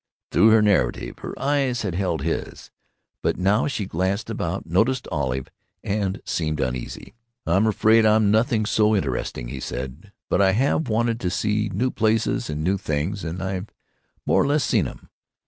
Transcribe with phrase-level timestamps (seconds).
[0.31, 2.71] Through her narrative, her eyes had held his,
[3.21, 5.49] but now she glanced about, noted Olive,
[5.83, 7.13] and seemed uneasy.
[7.45, 11.91] "I'm afraid I'm nothing so interesting," he said; "but I have wanted to see new
[11.91, 13.69] places and new things—and I've
[14.25, 15.07] more or less seen 'em.